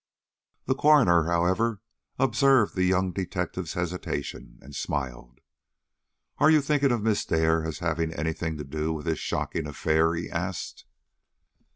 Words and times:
The 0.65 0.73
coroner, 0.73 1.25
however, 1.25 1.79
observed 2.17 2.73
the 2.75 2.85
young 2.85 3.11
detective's 3.11 3.73
hesitation, 3.73 4.57
and 4.59 4.75
smiled. 4.75 5.41
"Are 6.39 6.49
you 6.49 6.59
thinking 6.59 6.91
of 6.91 7.03
Miss 7.03 7.23
Dare 7.23 7.63
as 7.63 7.77
having 7.85 8.11
any 8.11 8.33
thing 8.33 8.57
to 8.57 8.63
do 8.63 8.91
with 8.93 9.05
this 9.05 9.19
shocking 9.19 9.67
affair?" 9.67 10.15
he 10.15 10.27
asked. 10.27 10.85